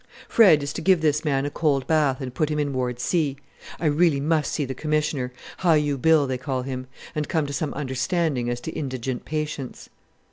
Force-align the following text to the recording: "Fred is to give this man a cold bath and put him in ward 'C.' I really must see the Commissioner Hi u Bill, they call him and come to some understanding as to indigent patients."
"Fred 0.27 0.63
is 0.63 0.73
to 0.73 0.81
give 0.81 1.01
this 1.01 1.23
man 1.23 1.45
a 1.45 1.51
cold 1.51 1.85
bath 1.85 2.21
and 2.21 2.33
put 2.33 2.49
him 2.49 2.57
in 2.57 2.73
ward 2.73 2.99
'C.' 2.99 3.37
I 3.79 3.85
really 3.85 4.19
must 4.19 4.51
see 4.51 4.65
the 4.65 4.73
Commissioner 4.73 5.31
Hi 5.59 5.75
u 5.75 5.95
Bill, 5.95 6.25
they 6.25 6.39
call 6.39 6.63
him 6.63 6.87
and 7.13 7.29
come 7.29 7.45
to 7.45 7.53
some 7.53 7.71
understanding 7.75 8.49
as 8.49 8.59
to 8.61 8.71
indigent 8.71 9.25
patients." 9.25 9.89